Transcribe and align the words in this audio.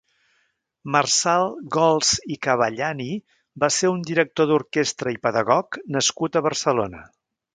Marçal 0.93 1.43
Gols 1.75 2.13
i 2.35 2.37
Cavagliani 2.47 3.09
va 3.65 3.69
ser 3.77 3.93
un 3.97 4.01
director 4.09 4.49
d'orquestra 4.53 5.15
i 5.19 5.21
pedagog 5.29 5.81
nascut 5.99 6.41
a 6.41 6.47
Barcelona. 6.49 7.07